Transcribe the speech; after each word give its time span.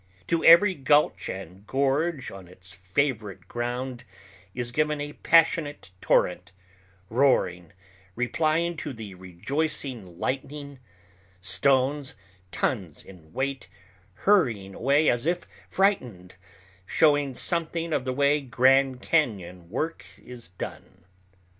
To 0.29 0.43
every 0.43 0.73
gulch 0.73 1.29
and 1.29 1.67
gorge 1.67 2.31
on 2.31 2.47
its 2.47 2.73
favorite 2.73 3.47
ground 3.47 4.03
is 4.55 4.71
given 4.71 4.99
a 4.99 5.13
passionate 5.13 5.91
torrent, 6.01 6.51
roaring, 7.07 7.71
replying 8.15 8.77
to 8.77 8.93
the 8.93 9.13
rejoicing 9.13 10.17
lightning—stones, 10.17 12.15
tons 12.49 13.03
in 13.03 13.31
weight, 13.31 13.69
hurrying 14.15 14.73
away 14.73 15.07
as 15.07 15.27
if 15.27 15.45
frightened, 15.69 16.33
showing 16.87 17.35
something 17.35 17.93
of 17.93 18.03
the 18.03 18.11
way 18.13 18.41
Grand 18.41 19.01
Cañon 19.03 19.67
work 19.67 20.03
is 20.17 20.49
done. 20.49 21.03